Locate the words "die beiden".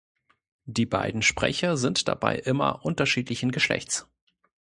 0.65-1.21